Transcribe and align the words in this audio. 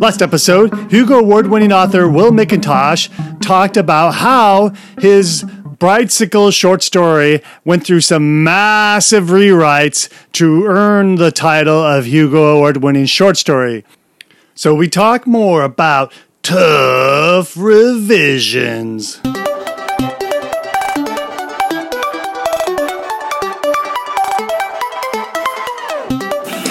Last 0.00 0.22
episode, 0.22 0.90
Hugo 0.90 1.18
Award 1.18 1.48
winning 1.48 1.72
author 1.72 2.08
Will 2.08 2.30
McIntosh 2.30 3.10
talked 3.42 3.76
about 3.76 4.14
how 4.14 4.72
his 4.98 5.44
Bridesicle 5.78 6.54
short 6.54 6.82
story 6.82 7.42
went 7.66 7.84
through 7.84 8.00
some 8.00 8.42
massive 8.42 9.24
rewrites 9.24 10.10
to 10.32 10.64
earn 10.64 11.16
the 11.16 11.30
title 11.30 11.78
of 11.78 12.06
Hugo 12.06 12.56
Award 12.56 12.78
winning 12.78 13.04
short 13.04 13.36
story. 13.36 13.84
So 14.58 14.74
we 14.74 14.88
talk 14.88 15.26
more 15.26 15.62
about 15.62 16.14
tough 16.42 17.58
revisions. 17.58 19.20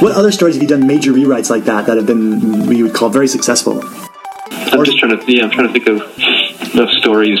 What 0.00 0.10
other 0.16 0.32
stories 0.32 0.56
have 0.56 0.62
you 0.62 0.68
done 0.68 0.88
major 0.88 1.12
rewrites 1.12 1.50
like 1.50 1.66
that 1.66 1.86
that 1.86 1.96
have 1.96 2.06
been 2.06 2.66
we 2.66 2.82
would 2.82 2.94
call 2.94 3.10
very 3.10 3.28
successful? 3.28 3.80
I'm 4.50 4.84
just 4.84 4.98
trying 4.98 5.16
to 5.16 5.32
yeah, 5.32 5.44
I'm 5.44 5.50
trying 5.52 5.68
to 5.68 5.72
think 5.72 5.86
of 5.86 6.00
of 6.80 6.90
stories 6.90 7.38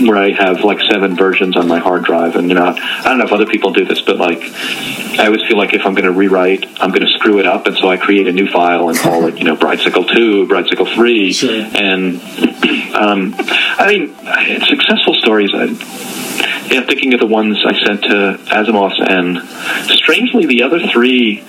where 0.00 0.16
I 0.16 0.32
have 0.32 0.62
like 0.64 0.80
seven 0.90 1.16
versions 1.16 1.56
on 1.56 1.68
my 1.68 1.78
hard 1.78 2.04
drive, 2.04 2.36
and 2.36 2.48
you 2.48 2.54
know, 2.54 2.66
I 2.66 3.02
don't 3.04 3.18
know 3.18 3.24
if 3.24 3.32
other 3.32 3.46
people 3.46 3.72
do 3.72 3.84
this, 3.84 4.00
but 4.02 4.16
like, 4.18 4.40
I 5.18 5.26
always 5.26 5.42
feel 5.48 5.56
like 5.56 5.72
if 5.74 5.86
I'm 5.86 5.94
going 5.94 6.04
to 6.04 6.12
rewrite, 6.12 6.64
I'm 6.80 6.90
going 6.90 7.02
to 7.06 7.12
screw 7.18 7.38
it 7.38 7.46
up, 7.46 7.66
and 7.66 7.76
so 7.76 7.88
I 7.88 7.96
create 7.96 8.26
a 8.28 8.32
new 8.32 8.48
file 8.50 8.88
and 8.88 8.98
call 8.98 9.26
it, 9.26 9.38
you 9.38 9.44
know, 9.44 9.56
Bridesicle 9.56 10.08
Two, 10.14 10.46
Bridesicle 10.46 10.94
Three, 10.94 11.32
Sure. 11.32 11.50
and 11.74 12.20
um, 12.94 13.34
I 13.38 13.86
mean, 13.88 14.14
successful 14.66 15.14
stories. 15.14 15.50
I, 15.54 15.66
yeah, 16.70 16.82
thinking 16.86 17.14
of 17.14 17.20
the 17.20 17.26
ones 17.26 17.58
I 17.64 17.72
sent 17.84 18.02
to 18.04 18.38
Asimov's, 18.46 19.00
and 19.00 19.38
strangely, 19.90 20.46
the 20.46 20.62
other 20.62 20.80
three 20.88 21.44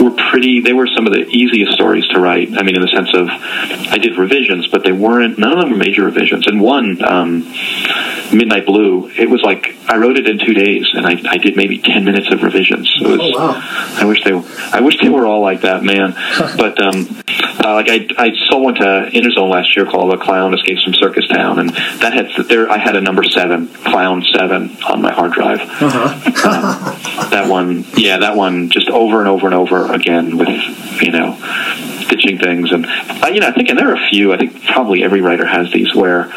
were 0.00 0.10
pretty. 0.10 0.60
They 0.60 0.72
were 0.72 0.86
some 0.86 1.06
of 1.06 1.12
the 1.12 1.26
easiest 1.28 1.72
stories 1.72 2.06
to 2.08 2.20
write. 2.20 2.56
I 2.58 2.62
mean, 2.62 2.74
in 2.76 2.82
the 2.82 2.88
sense 2.88 3.10
of 3.14 3.28
I 3.28 3.98
did 3.98 4.16
revisions, 4.18 4.66
but 4.68 4.82
they 4.84 4.92
weren't. 4.92 5.38
None 5.38 5.52
of 5.52 5.58
them 5.58 5.70
were 5.70 5.76
major 5.76 6.04
revisions. 6.04 6.46
And 6.46 6.60
one, 6.60 7.02
um, 7.04 7.40
Midnight 8.32 8.66
Blue, 8.66 9.08
it 9.16 9.28
was 9.30 9.42
like 9.42 9.76
I 9.88 9.96
wrote 9.96 10.16
it 10.18 10.28
in 10.28 10.38
two 10.38 10.54
days, 10.54 10.86
and 10.94 11.06
I, 11.06 11.20
I 11.28 11.36
did 11.38 11.56
maybe 11.56 11.78
ten 11.78 12.04
minutes 12.04 12.32
of 12.32 12.42
revisions. 12.42 12.92
It 13.00 13.06
was, 13.06 13.20
Oh, 13.22 13.30
wow. 13.38 13.83
I 13.96 14.04
wish 14.04 14.24
they. 14.24 14.32
I 14.32 14.80
wish 14.80 15.00
they 15.00 15.08
were 15.08 15.26
all 15.26 15.40
like 15.40 15.62
that, 15.62 15.82
man. 15.82 16.12
but 16.56 16.80
um, 16.82 17.06
uh, 17.64 17.74
like 17.74 17.88
I, 17.88 18.08
I 18.18 18.32
saw 18.48 18.58
one 18.58 18.74
to 18.74 19.08
Interzone 19.12 19.48
last 19.48 19.76
year 19.76 19.86
called 19.86 20.12
"A 20.12 20.18
Clown 20.18 20.52
Escapes 20.54 20.82
from 20.82 20.94
Circus 20.94 21.26
Town," 21.28 21.58
and 21.58 21.70
that 21.70 22.12
had 22.12 22.46
there. 22.48 22.70
I 22.70 22.78
had 22.78 22.96
a 22.96 23.00
number 23.00 23.22
seven, 23.24 23.68
Clown 23.68 24.24
Seven, 24.34 24.76
on 24.84 25.00
my 25.00 25.12
hard 25.12 25.32
drive. 25.32 25.60
Uh-huh. 25.60 27.30
that 27.30 27.48
one, 27.48 27.84
yeah, 27.96 28.18
that 28.18 28.36
one, 28.36 28.70
just 28.70 28.88
over 28.88 29.20
and 29.20 29.28
over 29.28 29.46
and 29.46 29.54
over 29.54 29.92
again 29.92 30.36
with 30.36 30.48
you 31.00 31.12
know 31.12 31.36
ditching 32.08 32.38
things, 32.38 32.72
and 32.72 32.86
uh, 32.86 33.28
you 33.32 33.40
know, 33.40 33.48
I 33.48 33.52
think, 33.52 33.68
and 33.68 33.78
there 33.78 33.90
are 33.90 33.96
a 33.96 34.08
few. 34.10 34.32
I 34.32 34.38
think 34.38 34.64
probably 34.64 35.04
every 35.04 35.20
writer 35.20 35.46
has 35.46 35.70
these 35.72 35.94
where. 35.94 36.32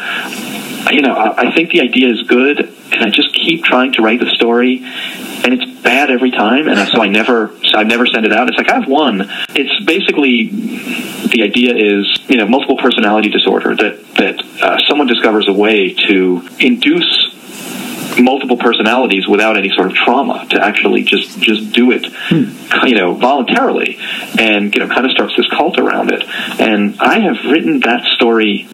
You 0.90 1.02
know, 1.02 1.12
I 1.12 1.48
I 1.48 1.54
think 1.54 1.70
the 1.70 1.82
idea 1.82 2.08
is 2.08 2.22
good, 2.22 2.60
and 2.60 3.02
I 3.02 3.10
just 3.10 3.34
keep 3.34 3.62
trying 3.62 3.92
to 3.94 4.02
write 4.02 4.20
the 4.20 4.30
story, 4.30 4.78
and 5.44 5.54
it's 5.54 5.82
bad 5.82 6.10
every 6.10 6.30
time, 6.30 6.68
and 6.68 6.88
so 6.88 7.02
I 7.02 7.08
never, 7.08 7.52
so 7.64 7.78
I 7.78 7.84
never 7.84 8.06
send 8.06 8.26
it 8.26 8.32
out. 8.32 8.48
It's 8.48 8.56
like 8.56 8.68
I 8.68 8.74
have 8.74 8.88
one. 8.88 9.28
It's 9.50 9.84
basically 9.84 10.48
the 11.28 11.42
idea 11.42 11.74
is 11.74 12.18
you 12.28 12.36
know 12.36 12.46
multiple 12.46 12.76
personality 12.76 13.28
disorder 13.28 13.74
that 13.76 14.14
that 14.14 14.62
uh, 14.62 14.78
someone 14.88 15.06
discovers 15.06 15.48
a 15.48 15.52
way 15.52 15.94
to 16.08 16.46
induce 16.58 17.34
multiple 18.18 18.56
personalities 18.56 19.28
without 19.28 19.56
any 19.56 19.70
sort 19.70 19.86
of 19.86 19.94
trauma 19.94 20.46
to 20.50 20.60
actually 20.60 21.02
just 21.02 21.38
just 21.40 21.72
do 21.72 21.92
it 21.92 22.06
you 22.84 22.94
know 22.94 23.14
voluntarily 23.14 23.96
and 24.38 24.74
you 24.74 24.80
know 24.80 24.88
kind 24.88 25.04
of 25.04 25.12
starts 25.12 25.36
this 25.36 25.46
cult 25.50 25.78
around 25.78 26.10
it 26.12 26.24
and 26.60 26.98
i 27.00 27.20
have 27.20 27.36
written 27.44 27.80
that 27.80 28.02
story 28.16 28.68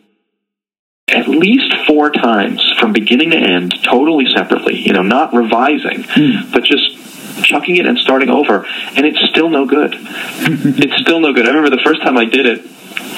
at 1.24 1.28
least 1.28 1.74
four 1.86 2.10
times 2.10 2.62
from 2.78 2.92
beginning 2.92 3.30
to 3.30 3.36
end 3.36 3.74
totally 3.82 4.26
separately 4.34 4.76
you 4.76 4.92
know 4.92 5.02
not 5.02 5.34
revising 5.34 6.02
but 6.52 6.64
just 6.64 6.98
chucking 7.42 7.76
it 7.76 7.86
and 7.86 7.98
starting 7.98 8.30
over 8.30 8.64
and 8.96 9.04
it's 9.04 9.20
still 9.28 9.48
no 9.48 9.66
good 9.66 9.94
it's 9.98 11.00
still 11.02 11.20
no 11.20 11.32
good 11.32 11.46
i 11.46 11.48
remember 11.48 11.70
the 11.70 11.82
first 11.82 12.02
time 12.02 12.16
i 12.16 12.24
did 12.24 12.46
it 12.46 12.64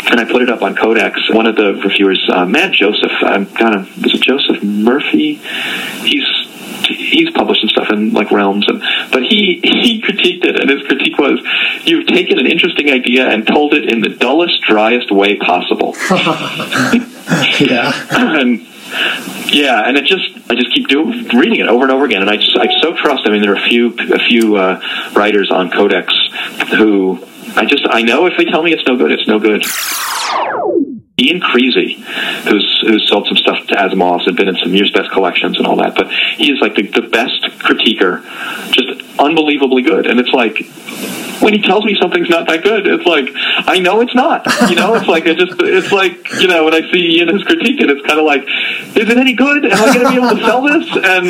and 0.09 0.21
I 0.21 0.25
put 0.25 0.43
it 0.43 0.51
up 0.51 0.63
on 0.63 0.77
Codex. 0.77 1.21
One 1.33 1.47
of 1.47 1.57
the 1.57 1.75
reviewers, 1.75 2.25
uh, 2.33 2.47
Matt 2.47 2.73
Joseph, 2.73 3.11
I'm 3.23 3.47
kind 3.47 3.75
of 3.75 4.03
was 4.03 4.15
it 4.15 4.23
Joseph 4.23 4.63
Murphy? 4.63 5.35
He's 6.05 6.25
he's 6.89 7.31
published 7.31 7.63
some 7.63 7.71
stuff 7.71 7.91
in 7.91 8.13
like 8.13 8.31
Realms, 8.31 8.67
and 8.69 8.81
but 9.11 9.23
he 9.23 9.61
he 9.63 10.01
critiqued 10.01 10.45
it, 10.45 10.61
and 10.61 10.71
his 10.71 10.83
critique 10.87 11.19
was, 11.19 11.41
"You've 11.85 12.07
taken 12.07 12.39
an 12.39 12.47
interesting 12.47 12.91
idea 12.91 13.29
and 13.29 13.47
told 13.47 13.75
it 13.75 13.91
in 13.91 14.01
the 14.01 14.11
dullest, 14.11 14.63
driest 14.63 15.11
way 15.11 15.37
possible." 15.37 15.95
Yeah. 17.61 17.93
and 18.11 18.67
yeah, 19.53 19.83
and 19.87 19.97
it 19.97 20.05
just 20.05 20.51
I 20.51 20.55
just 20.55 20.75
keep 20.75 20.89
doing 20.89 21.29
reading 21.29 21.61
it 21.61 21.69
over 21.69 21.85
and 21.85 21.93
over 21.93 22.05
again, 22.05 22.21
and 22.23 22.31
I 22.31 22.37
just 22.37 22.57
I 22.57 22.67
so 22.81 22.95
trust. 22.95 23.23
I 23.27 23.31
mean, 23.31 23.43
there 23.43 23.53
are 23.53 23.57
a 23.57 23.69
few 23.69 23.95
a 24.13 24.19
few 24.19 24.57
uh, 24.57 24.81
writers 25.15 25.51
on 25.51 25.71
Codex 25.71 26.13
who 26.77 27.19
I 27.57 27.65
just 27.65 27.87
I 27.89 28.03
know 28.03 28.27
if 28.27 28.35
they 28.37 28.45
tell 28.45 28.63
me 28.63 28.73
it's 28.73 28.87
no 28.87 28.97
good, 28.97 29.11
it's 29.11 29.27
no 29.27 29.39
good. 29.39 29.65
Ian 31.19 31.41
Creasey, 31.41 31.95
who's 32.45 32.85
who's 32.87 33.09
sold 33.09 33.27
some 33.27 33.39
stuff 33.39 33.67
to 33.69 33.75
Asimov's 33.75 34.27
and 34.27 34.37
been 34.37 34.49
in 34.49 34.57
some 34.57 34.75
years 34.75 34.91
best 34.91 35.11
collections 35.13 35.57
and 35.57 35.67
all 35.67 35.77
that, 35.77 35.95
but 35.95 36.13
he 36.13 36.53
is 36.53 36.61
like 36.61 36.75
the, 36.75 36.83
the 36.83 37.09
best 37.09 37.43
critiquer, 37.59 38.23
just 38.73 39.01
unbelievably 39.19 39.83
good. 39.83 40.07
And 40.07 40.21
it's 40.21 40.33
like 40.33 40.59
when 41.41 41.53
he 41.53 41.63
tells 41.63 41.85
me 41.85 41.97
something's 42.01 42.29
not 42.29 42.49
that 42.49 42.63
good, 42.63 42.87
it's 42.87 43.05
like 43.05 43.31
I 43.35 43.79
know 43.79 44.01
it's 44.01 44.15
not. 44.15 44.47
You 44.69 44.77
know, 44.77 44.95
it's 44.95 45.07
like 45.07 45.27
it 45.27 45.39
just 45.39 45.55
it's 45.61 45.93
like 45.93 46.33
you 46.41 46.49
know 46.49 46.65
when 46.65 46.75
I 46.75 46.81
see 46.93 47.17
Ian 47.17 47.29
has 47.29 47.43
critiqued 47.43 47.81
it, 47.81 47.89
it's 47.91 48.05
kind 48.07 48.19
of 48.19 48.27
like, 48.27 48.43
is 48.97 49.09
it 49.09 49.17
any 49.17 49.35
good? 49.35 49.65
Am 49.65 49.73
I 49.73 49.95
going 49.95 50.07
to 50.07 50.11
be 50.11 50.17
able 50.17 50.37
to 50.37 50.45
sell 50.45 50.63
this? 50.63 50.87
And 51.03 51.27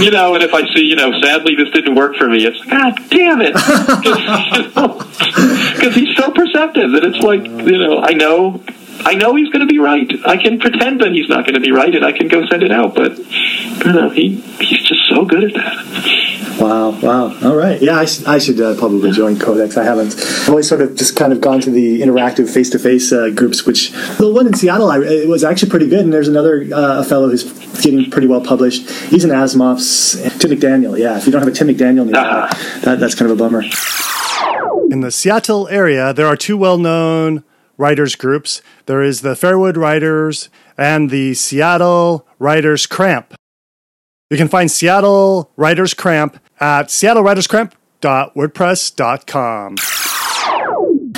you 0.00 0.10
know, 0.10 0.34
and 0.34 0.42
if 0.42 0.54
I 0.54 0.62
see 0.74 0.84
you 0.84 0.96
know, 0.96 1.12
sadly 1.20 1.54
this 1.56 1.70
didn't 1.70 1.94
work 1.94 2.16
for 2.16 2.28
me, 2.28 2.46
it's 2.46 2.62
God 2.64 2.98
damn 3.10 3.42
it, 3.42 3.54
because 5.76 5.94
he's 5.94 6.16
so 6.16 6.30
perceptive 6.30 6.92
that 6.92 7.04
it's 7.04 7.18
like 7.18 7.44
you 7.44 7.78
know 7.78 8.00
I 8.00 8.12
know. 8.12 8.62
I 9.04 9.14
know 9.14 9.34
he's 9.36 9.48
going 9.50 9.66
to 9.66 9.72
be 9.72 9.78
right. 9.78 10.10
I 10.26 10.36
can 10.36 10.58
pretend 10.58 11.00
that 11.00 11.12
he's 11.12 11.28
not 11.28 11.44
going 11.44 11.54
to 11.54 11.60
be 11.60 11.70
right, 11.72 11.94
and 11.94 12.04
I 12.04 12.12
can 12.12 12.28
go 12.28 12.44
send 12.46 12.62
it 12.62 12.72
out. 12.72 12.94
But 12.94 13.18
you 13.18 13.92
know, 13.92 14.08
he 14.10 14.36
he's 14.60 14.82
just 14.82 15.08
so 15.08 15.24
good 15.24 15.44
at 15.44 15.54
that. 15.54 16.56
Wow, 16.60 16.98
wow. 17.00 17.38
All 17.44 17.54
right. 17.54 17.80
Yeah, 17.82 17.98
I, 17.98 18.06
should- 18.06 18.26
I 18.26 18.38
should 18.38 18.60
uh, 18.60 18.74
probably 18.76 19.10
join 19.12 19.38
Codex. 19.38 19.76
I 19.76 19.84
haven't. 19.84 20.14
I've 20.16 20.48
always 20.48 20.66
sort 20.68 20.80
of 20.80 20.96
just 20.96 21.14
kind 21.14 21.32
of 21.32 21.40
gone 21.40 21.60
to 21.60 21.70
the 21.70 22.00
interactive 22.00 22.48
face 22.52 22.70
to 22.70 22.78
face 22.78 23.10
groups, 23.34 23.66
which 23.66 23.90
the 24.16 24.30
one 24.32 24.46
in 24.46 24.54
Seattle 24.54 24.90
I, 24.90 24.98
it 25.00 25.28
was 25.28 25.44
actually 25.44 25.70
pretty 25.70 25.88
good. 25.88 26.00
And 26.00 26.12
there's 26.12 26.28
another 26.28 26.66
uh, 26.74 27.04
fellow 27.04 27.28
who's 27.28 27.44
getting 27.82 28.10
pretty 28.10 28.26
well 28.26 28.40
published. 28.40 28.88
He's 28.90 29.24
an 29.24 29.30
Asimov's 29.30 30.12
Tim 30.38 30.50
McDaniel. 30.50 30.98
Yeah, 30.98 31.18
if 31.18 31.26
you 31.26 31.32
don't 31.32 31.42
have 31.42 31.48
a 31.48 31.54
Tim 31.54 31.68
McDaniel 31.68 32.06
nearby, 32.06 32.48
that, 32.82 33.00
that's 33.00 33.14
kind 33.14 33.30
of 33.30 33.38
a 33.38 33.42
bummer. 33.42 33.62
In 34.90 35.00
the 35.00 35.10
Seattle 35.10 35.68
area, 35.68 36.12
there 36.14 36.26
are 36.26 36.36
two 36.36 36.56
well 36.56 36.78
known 36.78 37.44
writers 37.76 38.14
groups. 38.14 38.62
There 38.86 39.02
is 39.02 39.20
the 39.22 39.34
Fairwood 39.34 39.76
Writers 39.76 40.48
and 40.78 41.10
the 41.10 41.34
Seattle 41.34 42.26
Writers 42.38 42.86
Cramp. 42.86 43.34
You 44.30 44.36
can 44.36 44.48
find 44.48 44.70
Seattle 44.70 45.50
Writers 45.56 45.94
Cramp 45.94 46.38
at 46.58 46.88
seattlewriterscramp.wordpress.com. 46.88 49.76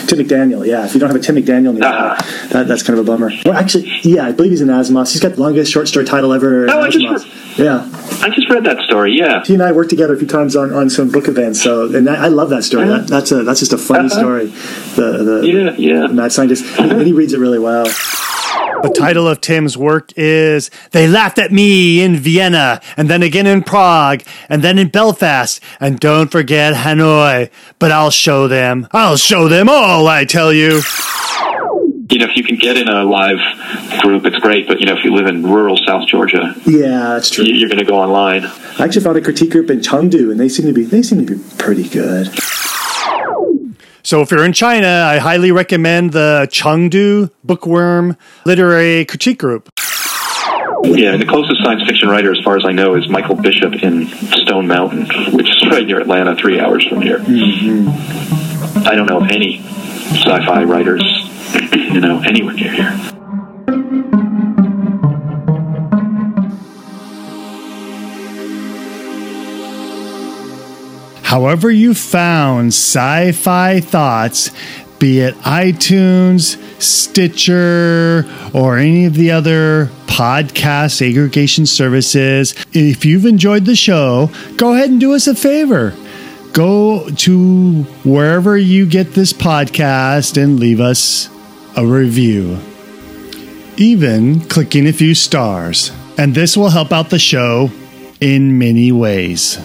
Tim 0.09 0.19
McDaniel. 0.19 0.67
Yeah, 0.67 0.87
if 0.87 0.95
you 0.95 1.01
don't 1.01 1.11
have 1.11 1.17
a 1.17 1.21
Tim 1.21 1.37
McDaniel 1.37 1.75
nearby, 1.75 2.17
ah. 2.19 2.49
that, 2.51 2.67
that's 2.67 2.83
kind 2.83 2.99
of 2.99 3.07
a 3.07 3.11
bummer. 3.11 3.31
Well, 3.45 3.53
actually, 3.55 3.93
yeah, 4.03 4.27
I 4.27 4.33
believe 4.33 4.53
he's 4.53 4.63
in 4.63 4.69
Asimov's. 4.69 5.13
He's 5.13 5.21
got 5.21 5.35
the 5.35 5.43
longest 5.43 5.71
short 5.71 5.87
story 5.89 6.07
title 6.07 6.33
ever. 6.33 6.65
in 6.65 6.71
Oh, 6.71 6.81
I 6.81 6.89
just 6.89 7.05
Asimov's. 7.05 7.25
Yeah. 7.59 7.89
I 8.21 8.31
just 8.31 8.49
read 8.51 8.65
that 8.65 8.79
story. 8.85 9.13
Yeah, 9.17 9.45
he 9.45 9.55
and 9.55 9.63
I 9.63 9.73
worked 9.73 9.91
together 9.91 10.15
a 10.15 10.19
few 10.19 10.27
times 10.27 10.57
on, 10.57 10.73
on 10.73 10.91
some 10.91 11.11
book 11.11 11.29
events. 11.29 11.63
So, 11.63 11.95
and 11.95 12.09
I, 12.09 12.25
I 12.25 12.29
love 12.29 12.51
that 12.51 12.65
story. 12.65 12.87
That, 12.89 13.07
that's 13.07 13.31
a 13.33 13.43
that's 13.45 13.61
just 13.61 13.73
a 13.73 13.79
funny 13.79 14.07
Uh-huh. 14.11 14.19
story. 14.21 14.47
The 14.97 15.23
the 15.25 15.47
yeah, 15.47 15.71
yeah. 15.77 16.07
mad 16.09 16.33
scientist, 16.33 16.65
and 16.81 17.03
he 17.03 17.13
reads 17.13 17.33
it 17.33 17.39
really 17.41 17.59
well. 17.59 17.85
The 18.83 18.91
title 18.97 19.27
of 19.27 19.41
Tim's 19.41 19.77
work 19.77 20.13
is 20.17 20.71
They 20.93 21.09
Laughed 21.09 21.39
at 21.39 21.51
Me 21.53 22.01
in 22.01 22.15
Vienna, 22.17 22.81
and 22.97 23.11
then 23.11 23.23
again 23.25 23.47
in 23.47 23.63
Prague, 23.63 24.23
and 24.49 24.63
then 24.63 24.79
in 24.79 24.89
Belfast, 24.89 25.61
and 25.81 25.99
don't 25.99 26.31
forget 26.31 26.75
Hanoi. 26.75 27.51
But 27.81 27.91
I'll 27.93 28.11
show 28.13 28.47
them. 28.49 28.87
I'll 28.93 29.17
show 29.17 29.49
them 29.49 29.69
all, 29.69 30.07
I 30.07 30.25
tell 30.25 30.53
you. 30.53 30.81
You 32.11 32.19
know, 32.19 32.25
if 32.27 32.37
you 32.37 32.43
can 32.45 32.57
get 32.57 32.77
in 32.79 32.89
a 32.89 33.05
live 33.05 33.39
group, 34.01 34.25
it's 34.25 34.37
great. 34.39 34.67
But 34.67 34.81
you 34.81 34.87
know, 34.87 34.95
if 34.97 35.05
you 35.05 35.13
live 35.15 35.27
in 35.27 35.43
rural 35.43 35.77
South 35.87 36.07
Georgia, 36.09 36.55
Yeah, 36.65 37.15
that's 37.15 37.29
true. 37.31 37.45
you- 37.45 37.55
you're 37.55 37.69
going 37.69 37.79
to 37.81 37.85
go 37.85 37.97
online. 37.99 38.45
I 38.79 38.85
actually 38.85 39.03
found 39.03 39.19
a 39.19 39.21
critique 39.21 39.51
group 39.51 39.69
in 39.71 39.81
Chengdu, 39.81 40.31
and 40.31 40.41
they 40.41 40.49
seem 40.49 40.67
to 40.67 40.73
be 40.73 40.85
they 40.85 41.03
seem 41.03 41.25
to 41.27 41.35
be 41.37 41.43
pretty 41.59 41.87
good. 41.89 42.31
So 44.03 44.23
if 44.23 44.31
you're 44.31 44.45
in 44.45 44.55
China, 44.55 44.87
I 45.07 45.19
highly 45.19 45.53
recommend 45.53 46.13
the 46.13 46.49
Chengdu 46.51 47.31
Bookworm 47.45 48.17
Literary 48.47 49.05
Critique 49.05 49.39
Group. 49.39 49.69
Yeah, 50.85 51.17
the 51.19 51.27
closest 51.27 51.63
science 51.63 51.83
fiction 51.87 52.09
writer, 52.09 52.33
as 52.33 52.39
far 52.43 52.57
as 52.57 52.65
I 52.65 52.73
know, 52.73 52.95
is 52.95 53.07
Michael 53.09 53.35
Bishop 53.35 53.75
in 53.83 54.07
Stone 54.07 54.67
Mountain, 54.69 55.07
which 55.37 55.49
is 55.51 55.69
right 55.71 55.85
near 55.87 56.01
Atlanta, 56.01 56.35
three 56.37 56.59
hours 56.59 56.87
from 56.87 57.03
here. 57.03 57.19
Mm-hmm. 57.19 58.87
I 58.89 58.95
don't 58.95 59.07
know 59.07 59.19
of 59.19 59.31
any 59.31 59.59
sci-fi 59.59 60.65
writers, 60.65 61.03
you 61.89 62.01
know, 62.01 62.21
anywhere 62.21 62.55
near 62.55 62.73
here. 62.73 63.15
However, 71.23 71.71
you 71.71 71.93
found 71.93 72.69
sci 72.69 73.33
fi 73.33 73.81
thoughts, 73.81 74.51
be 74.99 75.21
it 75.21 75.35
iTunes, 75.37 76.57
Stitcher, 76.81 78.25
or 78.55 78.79
any 78.79 79.05
of 79.05 79.15
the 79.15 79.31
other 79.31 79.91
podcast 80.07 81.07
aggregation 81.07 81.67
services, 81.67 82.55
if 82.73 83.05
you've 83.05 83.27
enjoyed 83.27 83.67
the 83.67 83.77
show, 83.77 84.31
go 84.57 84.75
ahead 84.75 84.91
and 84.91 84.99
do 84.99 85.15
us 85.15 85.27
a 85.27 85.35
favor. 85.35 85.95
Go 86.53 87.09
to 87.11 87.83
wherever 88.05 88.57
you 88.57 88.87
get 88.87 89.13
this 89.13 89.33
podcast 89.33 90.43
and 90.43 90.59
leave 90.59 90.81
us 90.81 91.29
a 91.79 91.87
review, 91.87 92.59
even 93.77 94.41
clicking 94.41 94.89
a 94.89 94.93
few 94.93 95.15
stars. 95.15 95.93
And 96.19 96.35
this 96.35 96.57
will 96.57 96.71
help 96.71 96.91
out 96.91 97.11
the 97.11 97.21
show 97.21 97.71
in 98.21 98.59
many 98.59 98.91
ways. 98.91 99.61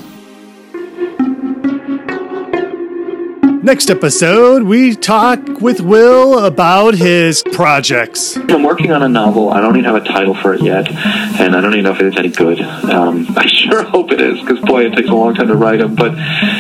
Next 3.64 3.90
episode, 3.90 4.64
we 4.64 4.94
talk 4.94 5.40
with 5.62 5.80
Will 5.80 6.40
about 6.40 6.96
his 6.96 7.42
projects. 7.54 8.36
I'm 8.36 8.62
working 8.62 8.92
on 8.92 9.02
a 9.04 9.08
novel. 9.08 9.52
I 9.52 9.62
don't 9.62 9.78
even 9.78 9.86
have 9.86 9.96
a 9.96 10.06
title 10.06 10.34
for 10.36 10.54
it 10.54 10.62
yet, 10.62 10.92
and 10.92 11.56
I 11.56 11.62
don't 11.62 11.72
even 11.72 11.86
know 11.86 11.94
if 11.94 12.02
it's 12.02 12.18
any 12.18 12.28
good. 12.28 12.60
Um, 12.60 13.26
I 13.38 13.48
sure 13.48 13.84
hope 13.84 14.12
it 14.12 14.20
is, 14.20 14.42
because 14.42 14.60
boy, 14.60 14.88
it 14.88 14.96
takes 14.96 15.08
a 15.08 15.14
long 15.14 15.34
time 15.34 15.48
to 15.48 15.56
write 15.56 15.80
them. 15.80 15.96
But 15.96 16.12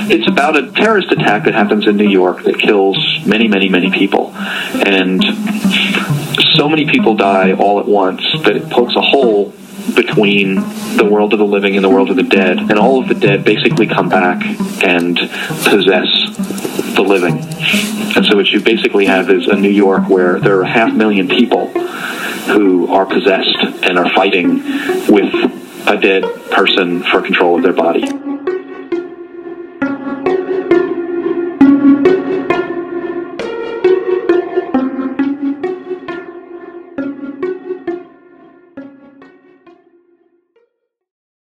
it's 0.09 0.25
about 0.29 0.55
a 0.55 0.71
terrorist 0.71 1.11
attack 1.11 1.44
that 1.44 1.53
happens 1.53 1.88
in 1.88 1.97
New 1.97 2.07
York 2.07 2.45
that 2.45 2.57
kills 2.57 2.97
many, 3.25 3.50
many, 3.50 3.67
many 3.67 3.91
people, 3.91 4.31
and 4.33 5.21
so 6.55 6.69
many 6.69 6.85
people 6.85 7.15
die 7.15 7.51
all 7.51 7.81
at 7.81 7.85
once 7.85 8.23
that 8.45 8.55
it 8.55 8.69
pokes 8.69 8.95
a 8.95 9.01
hole 9.01 9.53
between 9.94 10.55
the 10.95 11.05
world 11.05 11.33
of 11.33 11.39
the 11.39 11.45
living 11.45 11.75
and 11.75 11.83
the 11.83 11.89
world 11.89 12.09
of 12.09 12.15
the 12.15 12.23
dead, 12.23 12.59
and 12.59 12.79
all 12.79 13.01
of 13.01 13.09
the 13.09 13.13
dead 13.13 13.44
basically 13.44 13.88
come 13.88 14.07
back 14.07 14.41
and 14.81 15.17
possess 15.65 16.07
the 16.95 17.01
living. 17.01 17.38
And 18.16 18.25
so 18.25 18.36
what 18.36 18.48
you 18.48 18.62
basically 18.62 19.06
have 19.06 19.30
is 19.30 19.48
a 19.48 19.56
New 19.56 19.69
York 19.69 20.07
where 20.10 20.40
there 20.40 20.60
are 20.60 20.66
half 20.66 20.94
million 20.94 21.28
people 21.28 21.68
who 21.68 22.92
are 22.92 23.06
possessed 23.06 23.57
and 23.84 23.98
are 23.98 24.13
fighting 24.13 24.63
with 25.07 25.34
a 25.88 25.98
dead 25.98 26.24
person 26.51 27.04
for 27.04 27.22
control 27.22 27.57
of 27.57 27.63
their 27.63 27.74
body. 27.74 28.32